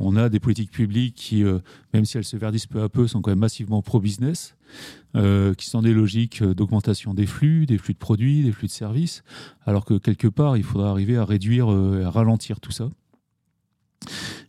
on 0.00 0.16
a 0.16 0.28
des 0.28 0.40
politiques 0.40 0.70
publiques 0.70 1.14
qui, 1.14 1.44
euh, 1.44 1.58
même 1.92 2.04
si 2.04 2.16
elles 2.16 2.24
se 2.24 2.36
verdissent 2.36 2.66
peu 2.66 2.82
à 2.82 2.88
peu, 2.88 3.06
sont 3.06 3.20
quand 3.20 3.30
même 3.30 3.38
massivement 3.38 3.82
pro-business, 3.82 4.56
euh, 5.14 5.54
qui 5.54 5.66
sont 5.66 5.82
des 5.82 5.92
logiques 5.92 6.42
d'augmentation 6.42 7.14
des 7.14 7.26
flux, 7.26 7.66
des 7.66 7.78
flux 7.78 7.94
de 7.94 7.98
produits, 7.98 8.42
des 8.42 8.52
flux 8.52 8.66
de 8.66 8.72
services, 8.72 9.22
alors 9.66 9.84
que 9.84 9.94
quelque 9.94 10.28
part, 10.28 10.56
il 10.56 10.64
faudra 10.64 10.90
arriver 10.90 11.16
à 11.16 11.24
réduire, 11.24 11.70
euh, 11.70 12.04
à 12.04 12.10
ralentir 12.10 12.60
tout 12.60 12.72
ça. 12.72 12.90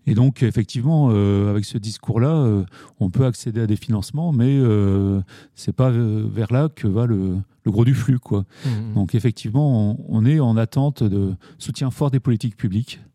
Et 0.08 0.16
donc, 0.16 0.42
effectivement, 0.42 1.10
euh, 1.12 1.50
avec 1.50 1.66
ce 1.66 1.78
discours-là, 1.78 2.34
euh, 2.34 2.66
on 3.00 3.10
peut 3.10 3.26
accéder 3.26 3.62
à 3.62 3.68
des 3.68 3.76
financements, 3.76 4.32
mais 4.32 4.58
euh, 4.60 5.22
c'est 5.54 5.76
pas 5.76 5.92
vers 5.92 6.52
là 6.52 6.70
que 6.74 6.88
va 6.88 7.06
le, 7.06 7.38
le 7.64 7.72
gros 7.72 7.86
du 7.86 7.94
flux, 7.94 8.20
quoi. 8.20 8.46
Mmh. 8.66 8.94
Donc, 8.96 9.14
effectivement, 9.14 9.92
on, 9.92 10.06
on, 10.10 10.26
est 10.26 10.40
en 10.40 10.58
attente 10.58 11.04
de 11.04 11.34
soutien 11.60 11.92
fort 11.92 12.10
des 12.10 12.20
politiques 12.20 12.58
publiques 12.58 13.00
euh, 13.00 13.11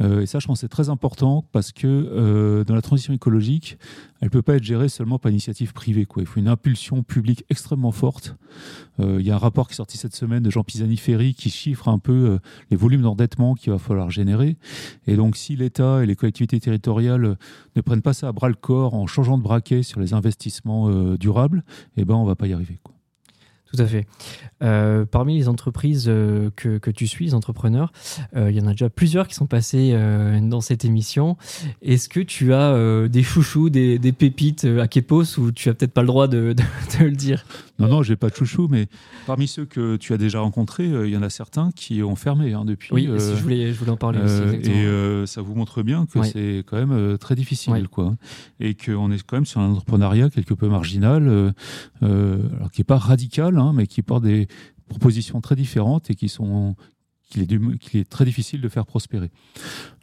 et 0.00 0.26
ça, 0.26 0.38
je 0.38 0.46
pense, 0.46 0.60
c'est 0.60 0.68
très 0.68 0.90
important 0.90 1.44
parce 1.52 1.72
que 1.72 1.86
euh, 1.86 2.64
dans 2.64 2.74
la 2.74 2.82
transition 2.82 3.12
écologique, 3.12 3.78
elle 4.20 4.26
ne 4.26 4.30
peut 4.30 4.42
pas 4.42 4.56
être 4.56 4.64
gérée 4.64 4.88
seulement 4.88 5.18
par 5.18 5.30
initiative 5.30 5.72
privée. 5.72 6.06
Il 6.16 6.26
faut 6.26 6.40
une 6.40 6.48
impulsion 6.48 7.02
publique 7.02 7.44
extrêmement 7.50 7.92
forte. 7.92 8.36
Euh, 9.00 9.18
il 9.20 9.26
y 9.26 9.30
a 9.30 9.34
un 9.34 9.38
rapport 9.38 9.68
qui 9.68 9.74
est 9.74 9.76
sorti 9.76 9.96
cette 9.96 10.14
semaine 10.14 10.42
de 10.42 10.50
Jean 10.50 10.64
Pisani-Ferry 10.64 11.34
qui 11.34 11.50
chiffre 11.50 11.88
un 11.88 11.98
peu 11.98 12.12
euh, 12.12 12.38
les 12.70 12.76
volumes 12.76 13.02
d'endettement 13.02 13.54
qu'il 13.54 13.72
va 13.72 13.78
falloir 13.78 14.10
générer. 14.10 14.56
Et 15.06 15.16
donc, 15.16 15.36
si 15.36 15.56
l'État 15.56 16.02
et 16.02 16.06
les 16.06 16.16
collectivités 16.16 16.58
territoriales 16.60 17.36
ne 17.76 17.80
prennent 17.80 18.02
pas 18.02 18.12
ça 18.12 18.28
à 18.28 18.32
bras 18.32 18.48
le 18.48 18.54
corps 18.54 18.94
en 18.94 19.06
changeant 19.06 19.38
de 19.38 19.42
braquet 19.42 19.82
sur 19.82 20.00
les 20.00 20.14
investissements 20.14 20.88
euh, 20.88 21.16
durables, 21.16 21.62
eh 21.96 22.04
ben, 22.04 22.14
on 22.14 22.22
ne 22.22 22.28
va 22.28 22.34
pas 22.34 22.46
y 22.46 22.52
arriver. 22.52 22.80
Tout 23.72 23.82
à 23.82 23.86
fait. 23.86 24.06
Euh, 24.62 25.04
parmi 25.04 25.36
les 25.36 25.48
entreprises 25.48 26.06
euh, 26.08 26.50
que, 26.56 26.90
tu 26.90 27.06
suis, 27.06 27.26
les 27.26 27.34
entrepreneurs, 27.34 27.92
euh, 28.34 28.50
il 28.50 28.56
y 28.56 28.60
en 28.60 28.66
a 28.66 28.70
déjà 28.70 28.88
plusieurs 28.88 29.28
qui 29.28 29.34
sont 29.34 29.46
passés 29.46 29.94
dans 30.42 30.60
cette 30.60 30.84
émission. 30.84 31.36
Est-ce 31.82 32.08
que 32.08 32.20
tu 32.20 32.54
as 32.54 33.08
des 33.08 33.22
chouchous, 33.22 33.70
des, 33.70 33.98
pépites 34.12 34.64
à 34.64 34.88
Kepos 34.88 35.38
ou 35.38 35.52
tu 35.52 35.68
as 35.68 35.74
peut-être 35.74 35.92
pas 35.92 36.02
le 36.02 36.06
droit 36.06 36.28
de 36.28 36.54
le 37.00 37.10
dire? 37.10 37.44
Non, 37.78 37.88
non, 37.88 38.02
j'ai 38.02 38.16
pas 38.16 38.28
de 38.28 38.34
chouchou, 38.34 38.68
mais 38.68 38.88
parmi 39.26 39.46
ceux 39.46 39.64
que 39.64 39.96
tu 39.96 40.12
as 40.12 40.18
déjà 40.18 40.40
rencontrés, 40.40 40.90
euh, 40.90 41.06
il 41.06 41.14
y 41.14 41.16
en 41.16 41.22
a 41.22 41.30
certains 41.30 41.70
qui 41.72 42.02
ont 42.02 42.16
fermé 42.16 42.52
hein, 42.52 42.64
depuis. 42.64 42.92
Oui, 42.92 43.06
je, 43.06 43.42
voulais, 43.42 43.72
je 43.72 43.78
voulais 43.78 43.90
en 43.90 43.96
parler 43.96 44.20
aussi. 44.20 44.70
et 44.70 45.26
ça 45.26 45.42
vous 45.42 45.54
montre 45.54 45.82
bien 45.82 46.06
que 46.06 46.22
c'est 46.22 46.64
quand 46.66 46.84
même 46.84 47.18
très 47.18 47.34
difficile, 47.34 47.88
quoi. 47.88 48.16
Et 48.60 48.74
qu'on 48.74 49.10
est 49.10 49.22
quand 49.22 49.36
même 49.36 49.46
sur 49.46 49.60
un 49.60 49.70
entrepreneuriat 49.70 50.30
quelque 50.30 50.54
peu 50.54 50.68
marginal, 50.68 51.54
alors 52.02 52.70
qui 52.72 52.80
est 52.80 52.84
pas 52.84 52.98
radical, 52.98 53.58
hein, 53.58 53.72
mais 53.74 53.86
qui 53.86 54.02
porte 54.02 54.24
des 54.24 54.48
propositions 54.88 55.40
très 55.40 55.54
différentes 55.54 56.10
et 56.10 56.14
qui 56.14 56.28
sont 56.28 56.74
qu'il 57.28 57.42
est, 57.94 58.08
très 58.08 58.24
difficile 58.24 58.60
de 58.60 58.68
faire 58.68 58.86
prospérer. 58.86 59.30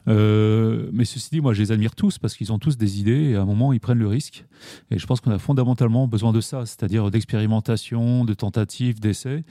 Euh, 0.08 0.89
mais 0.94 1.05
ceci 1.05 1.29
dit, 1.32 1.41
moi, 1.41 1.53
je 1.53 1.62
les 1.62 1.72
admire 1.72 1.96
tous 1.96 2.17
parce 2.20 2.36
qu'ils 2.36 2.53
ont 2.53 2.60
tous 2.60 2.77
des 2.77 3.00
idées 3.00 3.32
et 3.32 3.36
à 3.36 3.41
un 3.41 3.46
moment, 3.46 3.74
ils 3.74 3.79
prennent 3.79 4.00
le 4.00 4.08
risque. 4.08 4.46
Et 4.91 5.00
je 5.00 5.05
pense 5.08 5.22
qu'on 5.22 5.32
a 5.32 5.39
fondamentalement 5.39 6.08
besoin 6.08 6.32
de 6.32 6.41
ça, 6.41 6.65
c'est-à-dire 6.65 7.10
d'expérimentation, 7.12 8.25
de 8.25 8.34
tentatives, 8.34 9.00
d'essais. 9.00 9.44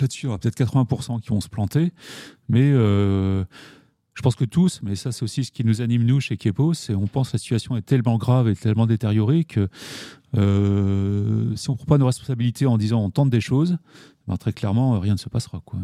Là-dessus, 0.00 0.24
il 0.24 0.26
y 0.26 0.28
aura 0.28 0.38
peut-être 0.38 0.56
80% 0.56 1.20
qui 1.20 1.28
vont 1.28 1.42
se 1.42 1.50
planter, 1.50 1.92
mais 2.48 2.70
euh, 2.72 3.44
je 4.14 4.22
pense 4.22 4.36
que 4.36 4.46
tous, 4.46 4.80
mais 4.82 4.94
ça 4.94 5.12
c'est 5.12 5.22
aussi 5.22 5.44
ce 5.44 5.52
qui 5.52 5.64
nous 5.64 5.82
anime 5.82 6.04
nous 6.04 6.18
chez 6.18 6.38
Kepo, 6.38 6.72
c'est 6.72 6.94
on 6.94 7.06
pense 7.06 7.28
que 7.28 7.34
la 7.34 7.38
situation 7.38 7.76
est 7.76 7.82
tellement 7.82 8.16
grave 8.16 8.48
et 8.48 8.56
tellement 8.56 8.86
détériorée 8.86 9.44
que 9.44 9.68
euh, 10.36 11.54
si 11.56 11.68
on 11.68 11.72
ne 11.72 11.76
prend 11.76 11.86
pas 11.86 11.98
nos 11.98 12.06
responsabilités 12.06 12.64
en 12.64 12.78
disant 12.78 13.04
on 13.04 13.10
tente 13.10 13.28
des 13.28 13.42
choses, 13.42 13.76
ben, 14.26 14.38
très 14.38 14.54
clairement 14.54 14.98
rien 14.98 15.12
ne 15.12 15.18
se 15.18 15.28
passera. 15.28 15.60
Quoi 15.64 15.80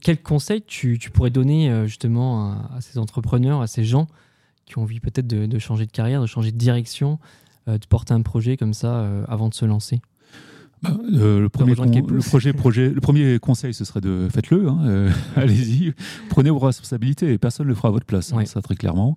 quel 0.00 0.22
conseil 0.22 0.62
tu, 0.62 0.98
pourrais 1.12 1.30
donner 1.30 1.70
euh, 1.70 1.86
justement 1.86 2.52
à, 2.52 2.80
ces 2.80 2.98
entrepreneurs, 2.98 3.60
à 3.60 3.66
ces 3.66 3.84
gens 3.84 4.06
qui 4.64 4.78
ont 4.78 4.82
envie 4.82 5.00
peut-être 5.00 5.26
de, 5.26 5.58
changer 5.58 5.86
de 5.86 5.92
carrière, 5.92 6.20
de 6.20 6.26
changer 6.26 6.50
de 6.50 6.56
direction, 6.56 7.18
euh, 7.68 7.78
de 7.78 7.86
porter 7.86 8.14
un 8.14 8.22
projet 8.22 8.56
comme 8.56 8.74
ça 8.74 8.96
euh, 8.96 9.24
avant 9.28 9.48
de 9.48 9.54
se 9.54 9.64
lancer? 9.64 10.00
Bah, 10.82 10.90
le, 11.10 11.48
premier 11.48 11.74
le, 11.74 12.20
projet, 12.20 12.52
projet, 12.52 12.90
le 12.90 13.00
premier 13.00 13.38
conseil, 13.38 13.72
ce 13.72 13.86
serait 13.86 14.02
de 14.02 14.28
faites-le, 14.30 14.68
hein, 14.68 15.10
allez-y, 15.36 15.94
prenez 16.28 16.50
vos 16.50 16.58
responsabilités 16.58 17.32
et 17.32 17.38
personne 17.38 17.64
ne 17.64 17.70
le 17.70 17.74
fera 17.74 17.88
à 17.88 17.92
votre 17.92 18.04
place, 18.04 18.34
hein, 18.34 18.44
ça 18.44 18.60
très 18.60 18.74
clairement. 18.74 19.16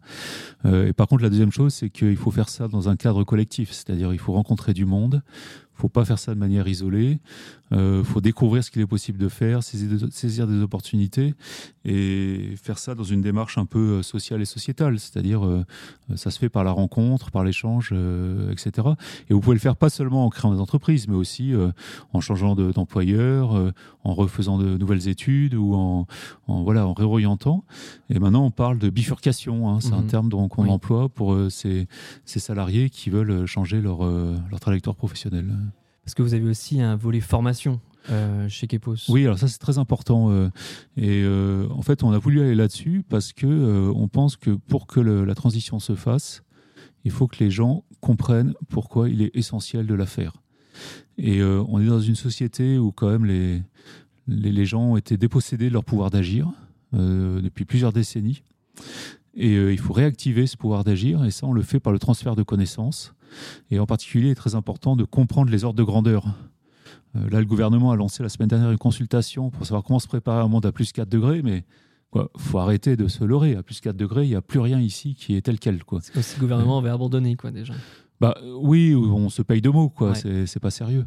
et 0.63 0.93
par 0.93 1.07
contre, 1.07 1.21
la 1.21 1.29
deuxième 1.29 1.51
chose, 1.51 1.74
c'est 1.74 1.89
qu'il 1.89 2.15
faut 2.15 2.31
faire 2.31 2.48
ça 2.48 2.69
dans 2.69 2.88
un 2.88 2.95
cadre 2.95 3.25
collectif, 3.25 3.74
c'est-à-dire 3.74 4.13
il 4.13 4.19
faut 4.19 4.31
rencontrer 4.31 4.74
du 4.74 4.86
monde, 4.86 5.21
faut 5.79 5.89
pas 5.89 6.05
faire 6.05 6.19
ça 6.19 6.33
de 6.33 6.39
manière 6.39 6.67
isolée. 6.67 7.19
Il 7.71 7.77
euh, 7.77 8.03
faut 8.03 8.19
découvrir 8.19 8.63
ce 8.63 8.71
qu'il 8.71 8.81
est 8.81 8.88
possible 8.88 9.19
de 9.19 9.29
faire, 9.29 9.62
saisir 9.63 10.48
des 10.48 10.62
opportunités 10.62 11.36
et 11.86 12.55
faire 12.62 12.79
ça 12.79 12.95
dans 12.95 13.03
une 13.03 13.21
démarche 13.21 13.59
un 13.59 13.65
peu 13.65 14.00
euh, 14.00 14.01
sociale 14.01 14.41
et 14.41 14.45
sociétale. 14.45 15.00
C'est-à-dire, 15.00 15.45
euh, 15.45 15.63
ça 16.15 16.31
se 16.31 16.39
fait 16.39 16.50
par 16.50 16.63
la 16.63 16.71
rencontre, 16.71 17.29
par 17.29 17.43
l'échange, 17.43 17.93
etc. 18.51 18.88
Et 19.29 19.33
vous 19.33 19.39
pouvez 19.39 19.55
le 19.55 19.62
faire 19.62 19.75
pas 19.75 19.89
seulement 19.89 20.25
en 20.25 20.29
créant 20.29 20.53
des 20.53 20.59
entreprises, 20.59 21.07
mais 21.07 21.15
aussi 21.15 21.53
en 22.13 22.19
changeant 22.19 22.55
d'employeur, 22.55 23.74
en 24.03 24.13
refaisant 24.13 24.57
de 24.57 24.77
nouvelles 24.77 25.07
études 25.07 25.53
ou 25.53 25.75
en, 25.75 26.07
voilà 26.48 26.88
en 26.88 26.93
réorientant. 26.93 27.63
Et 28.09 28.17
maintenant, 28.17 28.45
on 28.45 28.51
parle 28.51 28.79
de 28.79 28.89
bifurcation. 28.89 29.69
Hein. 29.69 29.79
C'est 29.81 29.93
un 29.93 30.01
mhm. 30.01 30.07
terme 30.07 30.29
qu'on 30.29 30.67
emploie 30.67 31.09
pour 31.09 31.38
ces, 31.50 31.88
ces, 32.25 32.39
salariés 32.39 32.89
qui 32.89 33.09
veulent 33.09 33.45
changer 33.45 33.81
leur, 33.81 34.03
leur 34.03 34.59
trajectoire 34.59 34.95
professionnelle. 34.95 35.53
Parce 36.10 36.16
que 36.16 36.24
vous 36.24 36.34
avez 36.34 36.50
aussi 36.50 36.82
un 36.82 36.96
volet 36.96 37.20
formation 37.20 37.80
euh, 38.10 38.50
chez 38.50 38.66
Kepos? 38.66 38.96
Oui, 39.10 39.25
alors 39.25 39.38
ça 39.38 39.48
c'est 39.48 39.60
très 39.60 39.78
important. 39.78 40.32
Euh, 40.32 40.50
et 40.98 41.22
euh, 41.22 41.68
en 41.70 41.84
fait, 41.84 42.01
on 42.01 42.12
a 42.12 42.18
voulu 42.18 42.42
aller 42.42 42.56
là-dessus 42.56 43.04
parce 43.08 43.32
que 43.32 43.92
on 43.96 44.08
pense 44.08 44.36
que 44.36 44.50
pour 44.50 44.88
que 44.88 45.00
la 45.00 45.36
transition 45.36 45.78
se 45.78 45.94
fasse, 45.94 46.42
il 47.04 47.12
faut 47.12 47.28
que 47.28 47.44
les 47.44 47.51
gens 47.51 47.84
comprennent 48.00 48.56
pourquoi 48.70 49.08
il 49.08 49.22
est 49.22 49.30
essentiel 49.36 49.86
de 49.86 49.94
la 49.94 50.08
faire. 50.08 50.34
Et 51.20 51.44
on 51.44 51.80
est 51.80 51.86
dans 51.86 52.01
une 52.01 52.16
société 52.16 52.80
où 52.80 52.92
quand 52.92 53.12
même 53.12 53.25
les, 53.25 53.62
les 54.28 54.66
gens 54.66 54.82
ont 54.82 54.98
été 54.98 55.16
dépossédés 55.16 55.70
de 55.70 55.74
leur 55.74 55.84
pouvoir 55.84 56.10
d'agir 56.10 56.50
depuis 56.92 57.66
plusieurs 57.66 57.94
décennies. 57.94 58.42
Et 59.36 59.53
il 59.53 59.79
faut 59.79 59.93
réactiver 59.93 60.48
ce 60.48 60.57
pouvoir 60.57 60.83
d'agir, 60.83 61.24
et 61.24 61.31
ça 61.31 61.45
on 61.45 61.53
le 61.53 61.62
fait 61.62 61.79
par 61.79 61.93
le 61.93 62.00
transfert 62.00 62.36
de 62.36 62.43
connaissances 62.43 63.13
et 63.71 63.79
en 63.79 63.86
particulier, 63.86 64.27
il 64.27 64.31
est 64.31 64.36
très 64.36 64.55
important 64.55 64.95
de 64.95 65.03
comprendre 65.03 65.51
les 65.51 65.63
ordres 65.63 65.77
de 65.77 65.83
grandeur. 65.83 66.25
Euh, 67.15 67.29
là, 67.29 67.39
le 67.39 67.45
gouvernement 67.45 67.91
a 67.91 67.95
lancé 67.95 68.24
la 68.24 68.29
semaine 68.29 68.50
dernière 68.50 68.71
une 68.71 68.77
consultation 68.77 69.50
pour 69.50 69.65
savoir 69.65 69.83
comment 69.83 70.00
se 70.00 70.07
préparer 70.07 70.39
à 70.39 70.43
un 70.43 70.48
monde 70.48 70.65
à 70.65 70.71
plus 70.71 70.91
4 70.91 71.09
degrés, 71.09 71.41
mais 71.41 71.63
il 72.15 72.21
faut 72.38 72.59
arrêter 72.59 72.95
de 72.95 73.07
se 73.07 73.24
leurrer. 73.24 73.55
À 73.55 73.63
plus 73.63 73.79
4 73.81 73.95
degrés, 73.95 74.25
il 74.25 74.29
n'y 74.29 74.36
a 74.36 74.41
plus 74.41 74.59
rien 74.59 74.79
ici 74.79 75.15
qui 75.15 75.36
est 75.36 75.41
tel 75.41 75.59
quel. 75.59 75.79
C'est 76.01 76.13
comme 76.13 76.24
si 76.24 76.36
le 76.36 76.41
gouvernement 76.41 76.79
avait 76.79 76.89
abandonné, 76.89 77.36
quoi, 77.36 77.51
déjà. 77.51 77.74
Bah 78.20 78.36
oui, 78.62 78.94
on 78.96 79.30
se 79.30 79.42
paye 79.42 79.62
de 79.62 79.70
mots, 79.70 79.88
quoi. 79.88 80.14
C'est 80.14 80.60
pas 80.60 80.72
sérieux. 80.72 81.06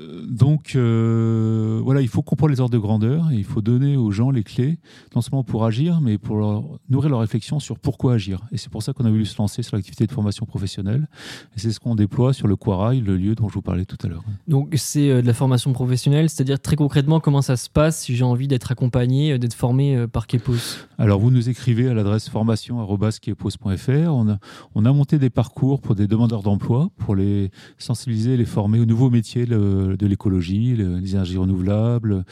Euh, 0.00 0.24
donc 0.26 0.72
euh, 0.76 1.80
voilà, 1.84 2.00
il 2.00 2.08
faut 2.08 2.22
comprendre 2.22 2.52
les 2.52 2.60
ordres 2.60 2.72
de 2.72 2.78
grandeur 2.78 3.30
et 3.32 3.36
il 3.36 3.44
faut 3.44 3.60
donner 3.60 3.96
aux 3.98 4.10
gens 4.10 4.30
les 4.30 4.42
clés, 4.42 4.78
non 5.14 5.20
seulement 5.20 5.44
pour 5.44 5.66
agir, 5.66 6.00
mais 6.00 6.16
pour 6.16 6.38
leur, 6.38 6.64
nourrir 6.88 7.10
leur 7.10 7.20
réflexion 7.20 7.60
sur 7.60 7.78
pourquoi 7.78 8.14
agir. 8.14 8.40
Et 8.50 8.56
c'est 8.56 8.70
pour 8.70 8.82
ça 8.82 8.94
qu'on 8.94 9.04
a 9.04 9.10
voulu 9.10 9.26
se 9.26 9.36
lancer 9.36 9.62
sur 9.62 9.76
l'activité 9.76 10.06
de 10.06 10.12
formation 10.12 10.46
professionnelle. 10.46 11.06
Et 11.54 11.60
c'est 11.60 11.70
ce 11.70 11.80
qu'on 11.80 11.94
déploie 11.94 12.32
sur 12.32 12.48
le 12.48 12.56
Quarail, 12.56 13.00
le 13.00 13.16
lieu 13.18 13.34
dont 13.34 13.48
je 13.48 13.54
vous 13.54 13.62
parlais 13.62 13.84
tout 13.84 13.98
à 14.02 14.08
l'heure. 14.08 14.24
Donc 14.48 14.72
c'est 14.76 15.10
euh, 15.10 15.20
de 15.20 15.26
la 15.26 15.34
formation 15.34 15.74
professionnelle, 15.74 16.30
c'est-à-dire 16.30 16.60
très 16.60 16.76
concrètement 16.76 17.20
comment 17.20 17.42
ça 17.42 17.56
se 17.56 17.68
passe 17.68 18.00
si 18.00 18.16
j'ai 18.16 18.24
envie 18.24 18.48
d'être 18.48 18.72
accompagné, 18.72 19.38
d'être 19.38 19.54
formé 19.54 20.06
par 20.10 20.26
Kepos? 20.26 20.78
Alors 20.96 21.20
vous 21.20 21.30
nous 21.30 21.50
écrivez 21.50 21.88
à 21.88 21.94
l'adresse 21.94 22.30
formation@kepos.fr. 22.30 23.90
On 23.90 24.30
a, 24.30 24.38
on 24.74 24.84
a 24.86 24.92
monté 24.92 25.18
des 25.18 25.30
parcours 25.30 25.82
pour 25.82 25.94
des 25.94 26.06
demandeurs 26.06 26.42
d'emploi 26.42 26.53
pour 26.58 27.16
les 27.16 27.50
sensibiliser, 27.78 28.36
les 28.36 28.44
former 28.44 28.80
aux 28.80 28.84
nouveaux 28.84 29.10
métiers 29.10 29.46
de 29.46 30.06
l'écologie, 30.06 30.76
les 30.76 31.12
énergies 31.12 31.36
renouvelables, 31.36 32.24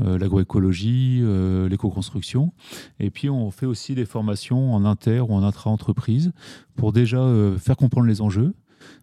euh, 0.00 0.18
l'agroécologie, 0.18 1.20
euh, 1.22 1.68
l'éco-construction. 1.68 2.52
Et 3.00 3.10
puis 3.10 3.30
on 3.30 3.50
fait 3.50 3.66
aussi 3.66 3.94
des 3.94 4.04
formations 4.04 4.74
en 4.74 4.84
inter 4.84 5.20
ou 5.20 5.32
en 5.32 5.42
intra-entreprise 5.42 6.32
pour 6.74 6.92
déjà 6.92 7.18
euh, 7.18 7.56
faire 7.58 7.76
comprendre 7.76 8.06
les 8.06 8.20
enjeux 8.20 8.54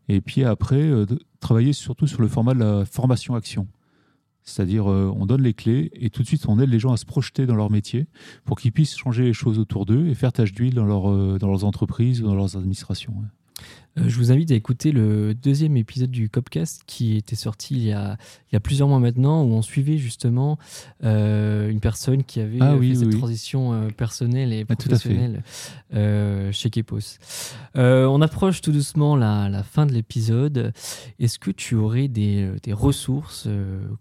et 0.08 0.22
puis 0.22 0.44
après 0.44 0.92
travailler 1.40 1.74
surtout 1.74 2.08
sur 2.08 2.22
le 2.22 2.28
format 2.28 2.54
de 2.54 2.60
la 2.60 2.86
formation-action. 2.86 3.68
C'est-à-dire, 4.44 4.86
on 4.86 5.26
donne 5.26 5.42
les 5.42 5.54
clés 5.54 5.90
et 5.94 6.10
tout 6.10 6.22
de 6.22 6.28
suite, 6.28 6.46
on 6.48 6.60
aide 6.60 6.70
les 6.70 6.80
gens 6.80 6.92
à 6.92 6.98
se 6.98 7.06
projeter 7.06 7.46
dans 7.46 7.56
leur 7.56 7.72
métier 7.72 8.08
pour 8.44 8.60
qu'ils 8.60 8.74
puissent 8.74 8.96
changer 8.96 9.24
les 9.24 9.34
choses 9.34 9.60
autour 9.60 9.86
d'eux 9.86 10.08
et 10.08 10.16
faire 10.16 10.34
tâche 10.34 10.52
d'huile 10.52 10.76
dans, 10.76 10.86
leur, 10.86 11.40
dans 11.40 11.48
leurs 11.48 11.64
entreprises 11.64 12.22
ou 12.22 12.26
dans 12.26 12.36
leurs 12.36 12.58
administrations. 12.58 13.14
Je 13.96 14.18
vous 14.18 14.32
invite 14.32 14.52
à 14.52 14.56
écouter 14.56 14.92
le 14.92 15.36
deuxième 15.36 15.78
épisode 15.78 16.10
du 16.10 16.30
Copcast 16.30 16.82
qui 16.88 17.16
était 17.16 17.36
sorti 17.36 17.76
il 17.76 17.84
y 17.84 17.92
a, 17.92 18.18
il 18.52 18.54
y 18.54 18.56
a 18.56 18.60
plusieurs 18.60 18.88
mois 18.88 19.00
maintenant, 19.00 19.44
où 19.44 19.54
on 19.54 19.62
suivait 19.62 19.98
justement 19.98 20.58
euh, 21.04 21.70
une 21.70 21.80
personne 21.80 22.24
qui 22.24 22.40
avait 22.40 22.58
ah 22.60 22.76
fait 22.80 22.96
cette 22.96 23.18
transition 23.18 23.74
euh, 23.74 23.90
personnelle 23.90 24.52
et 24.52 24.66
ah, 24.68 24.76
professionnelle 24.76 25.44
chez 26.52 26.70
Kepos. 26.70 27.20
on 27.76 28.22
approche 28.22 28.62
tout 28.62 28.72
doucement 28.72 29.16
la, 29.16 29.50
la 29.50 29.64
fin 29.64 29.86
de 29.86 29.94
l'épisode. 29.94 30.74
Est-ce 31.20 31.38
que 31.38 31.52
tu 31.52 31.76
aurais 31.76 32.08
des, 32.08 32.50
des 32.64 32.74
ressources 32.74 33.48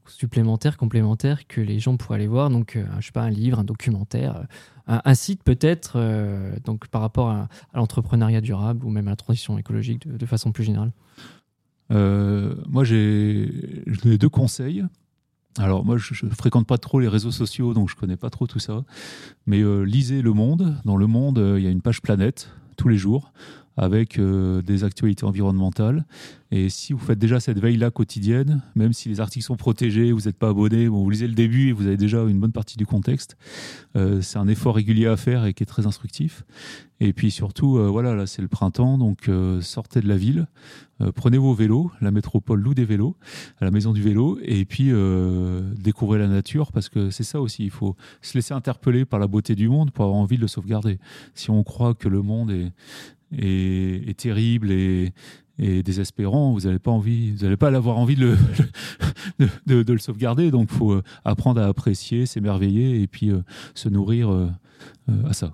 supplémentaires, 0.06 0.76
complémentaires 0.76 1.46
que 1.46 1.61
les 1.61 1.80
gens 1.80 1.96
pourraient 1.96 2.16
aller 2.16 2.26
voir? 2.26 2.49
Donc, 2.49 2.78
je 2.99 3.06
sais 3.06 3.12
pas, 3.12 3.22
un 3.22 3.30
livre, 3.30 3.58
un 3.58 3.64
documentaire 3.64 4.46
un, 4.87 5.15
site 5.15 5.43
peut-être 5.43 5.95
euh, 5.97 6.57
donc 6.65 6.89
par 6.89 7.01
rapport 7.01 7.31
à, 7.31 7.49
l'entrepreneuriat 7.75 8.41
durable 8.41 8.85
ou 8.85 8.91
même 8.91 9.09
à 9.09 9.11
la 9.11 9.17
transition 9.17 9.59
écologique 9.59 10.09
de, 10.09 10.27
façon 10.27 10.53
plus 10.53 10.65
générale 10.65 10.93
euh, 11.91 12.55
Moi, 12.69 12.85
j'ai 12.85 13.49
deux 13.87 14.29
conseils. 14.29 14.85
Alors 15.59 15.85
moi, 15.85 15.99
je, 15.99 16.25
ne 16.25 16.31
fréquente 16.31 16.67
pas 16.67 16.79
trop 16.79 16.99
les 16.99 17.09
réseaux 17.09 17.31
sociaux, 17.31 17.75
donc 17.75 17.91
je 17.91 17.97
connais 17.97 18.17
pas 18.17 18.31
trop 18.31 18.47
tout 18.47 18.59
ça. 18.59 18.85
Mais 19.47 19.61
euh, 19.61 19.83
lisez 19.83 20.23
Le 20.23 20.33
Monde. 20.33 20.77
Dans 20.85 20.97
Le 20.97 21.07
Monde, 21.07 21.57
il 21.59 21.62
y 21.62 21.67
a 21.67 21.71
une 21.71 21.83
page 21.83 22.01
planète 22.01 22.51
tous 22.77 22.89
les 22.89 22.97
jours 22.97 23.33
avec 23.76 24.21
des 24.21 24.85
actualités 24.85 25.25
environnementales. 25.25 26.05
Et 26.55 26.69
si 26.69 26.93
vous 26.93 26.99
faites 26.99 27.19
déjà 27.19 27.41
cette 27.41 27.59
veille-là 27.59 27.91
quotidienne, 27.91 28.61
même 28.75 28.93
si 28.93 29.09
les 29.09 29.21
articles 29.21 29.45
sont 29.45 29.57
protégés, 29.57 30.12
vous 30.12 30.26
n'êtes 30.26 30.37
pas 30.37 30.50
abonné, 30.50 30.87
bon, 30.87 31.02
vous 31.02 31.09
lisez 31.09 31.26
le 31.26 31.33
début 31.33 31.69
et 31.69 31.73
vous 31.73 31.87
avez 31.87 31.97
déjà 31.97 32.23
une 32.25 32.38
bonne 32.38 32.52
partie 32.52 32.76
du 32.76 32.85
contexte, 32.85 33.38
euh, 33.97 34.21
c'est 34.21 34.38
un 34.38 34.47
effort 34.49 34.75
régulier 34.75 35.07
à 35.07 35.17
faire 35.17 35.47
et 35.47 35.55
qui 35.55 35.62
est 35.62 35.67
très 35.67 35.87
instructif. 35.87 36.45
Et 37.00 37.14
puis 37.14 37.31
surtout, 37.31 37.79
euh, 37.79 37.88
voilà, 37.88 38.14
là 38.14 38.26
c'est 38.26 38.43
le 38.43 38.49
printemps, 38.49 38.99
donc 38.99 39.31
euh, 39.31 39.62
sortez 39.62 40.02
de 40.02 40.09
la 40.09 40.19
ville, 40.19 40.47
prenez 41.17 41.38
vos 41.38 41.55
vélos, 41.55 41.91
la 42.00 42.11
métropole 42.11 42.61
loue 42.61 42.75
des 42.75 42.85
vélos, 42.85 43.17
à 43.61 43.64
la 43.64 43.71
maison 43.71 43.93
du 43.93 44.02
vélo, 44.02 44.38
et 44.43 44.64
puis 44.64 44.93
découvrez 45.76 46.19
la 46.19 46.29
nature, 46.29 46.71
parce 46.71 46.88
que 46.88 47.11
c'est 47.11 47.25
ça 47.25 47.41
aussi, 47.41 47.64
il 47.64 47.71
faut 47.71 47.97
se 48.21 48.38
laisser 48.38 48.55
interpeller 48.55 49.05
par 49.05 49.19
la 49.19 49.26
beauté 49.26 49.57
du 49.57 49.69
monde 49.69 49.91
pour 49.91 50.05
avoir 50.05 50.21
envie 50.21 50.37
de 50.37 50.43
le 50.43 50.47
sauvegarder. 50.47 51.00
Si 51.35 51.50
on 51.50 51.64
croit 51.64 51.95
que 51.95 52.09
le 52.09 52.23
monde 52.23 52.52
est, 52.52 52.71
est, 53.37 54.09
est 54.09 54.19
terrible 54.19 54.71
et, 54.71 55.12
et 55.59 55.83
désespérant, 55.83 56.53
vous 56.53 56.61
n'allez 56.61 56.79
pas 56.79 56.91
envie, 56.91 57.33
vous 57.33 57.45
n'allez 57.45 57.57
pas 57.57 57.69
avoir 57.69 57.99
envie 57.99 58.17
de 58.17 58.37
le, 59.39 59.49
de, 59.85 59.93
le 59.93 59.99
sauvegarder. 59.99 60.51
Donc, 60.51 60.69
il 60.73 60.77
faut 60.77 60.93
euh, 60.93 61.03
apprendre 61.25 61.61
à 61.61 61.67
apprécier, 61.67 62.27
s'émerveiller 62.27 63.01
et 63.01 63.07
puis 63.07 63.31
euh, 63.31 63.43
se 63.75 63.89
nourrir 63.89 64.31
euh, 64.31 64.49
à 65.29 65.33
ça. 65.33 65.53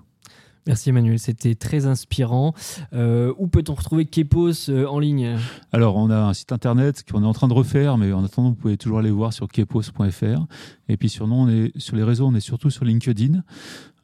Merci 0.67 0.89
Emmanuel, 0.89 1.17
c'était 1.17 1.55
très 1.55 1.87
inspirant. 1.87 2.53
Où 2.93 3.47
peut-on 3.47 3.73
retrouver 3.73 4.05
Kepos 4.05 4.69
en 4.69 4.99
ligne? 4.99 5.37
Alors, 5.71 5.95
on 5.95 6.11
a 6.11 6.17
un 6.17 6.33
site 6.33 6.51
internet 6.51 7.03
qu'on 7.09 7.23
est 7.23 7.25
en 7.25 7.33
train 7.33 7.47
de 7.47 7.53
refaire, 7.53 7.97
mais 7.97 8.11
en 8.13 8.23
attendant, 8.23 8.49
vous 8.49 8.55
pouvez 8.55 8.77
toujours 8.77 8.99
aller 8.99 9.09
voir 9.09 9.33
sur 9.33 9.47
kepos.fr. 9.47 10.45
Et 10.87 10.97
puis, 10.97 11.09
sur, 11.09 11.27
nous, 11.27 11.35
on 11.35 11.49
est, 11.49 11.71
sur 11.79 11.95
les 11.95 12.03
réseaux, 12.03 12.27
on 12.27 12.35
est 12.35 12.39
surtout 12.39 12.69
sur 12.69 12.85
LinkedIn. 12.85 13.41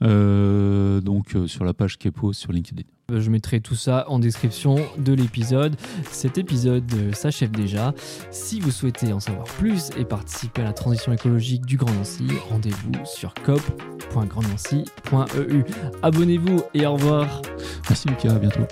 Euh, 0.01 1.01
donc, 1.01 1.35
sur 1.47 1.65
la 1.65 1.73
page 1.73 1.97
Kepos 1.97 2.33
sur 2.33 2.51
LinkedIn. 2.51 2.83
Je 3.13 3.29
mettrai 3.29 3.61
tout 3.61 3.75
ça 3.75 4.05
en 4.09 4.17
description 4.17 4.77
de 4.97 5.13
l'épisode. 5.13 5.75
Cet 6.11 6.39
épisode 6.39 6.91
s'achève 7.13 7.51
déjà. 7.51 7.93
Si 8.31 8.59
vous 8.59 8.71
souhaitez 8.71 9.13
en 9.13 9.19
savoir 9.19 9.45
plus 9.45 9.91
et 9.97 10.05
participer 10.05 10.61
à 10.61 10.65
la 10.65 10.73
transition 10.73 11.13
écologique 11.13 11.65
du 11.65 11.77
Grand 11.77 11.93
Nancy, 11.93 12.25
rendez-vous 12.49 12.93
sur 13.05 13.35
cop.grandnancy.eu. 13.35 15.63
Abonnez-vous 16.01 16.63
et 16.73 16.87
au 16.87 16.93
revoir. 16.93 17.43
Merci 17.89 18.07
Lucas, 18.07 18.33
à 18.33 18.39
bientôt. 18.39 18.65